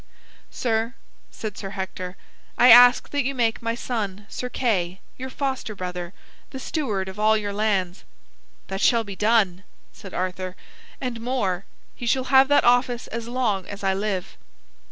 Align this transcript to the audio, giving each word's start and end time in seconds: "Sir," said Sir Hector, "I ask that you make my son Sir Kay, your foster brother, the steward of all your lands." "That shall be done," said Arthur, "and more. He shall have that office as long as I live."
"Sir," 0.49 0.95
said 1.29 1.59
Sir 1.59 1.69
Hector, 1.77 2.17
"I 2.57 2.69
ask 2.71 3.09
that 3.11 3.23
you 3.23 3.35
make 3.35 3.61
my 3.61 3.75
son 3.75 4.25
Sir 4.29 4.49
Kay, 4.49 4.99
your 5.15 5.29
foster 5.29 5.75
brother, 5.75 6.11
the 6.49 6.57
steward 6.57 7.07
of 7.07 7.19
all 7.19 7.37
your 7.37 7.53
lands." 7.53 8.03
"That 8.65 8.81
shall 8.81 9.03
be 9.03 9.15
done," 9.15 9.63
said 9.93 10.15
Arthur, 10.15 10.55
"and 10.99 11.21
more. 11.21 11.65
He 11.93 12.07
shall 12.07 12.33
have 12.33 12.47
that 12.47 12.63
office 12.63 13.05
as 13.09 13.27
long 13.27 13.67
as 13.67 13.83
I 13.83 13.93
live." 13.93 14.37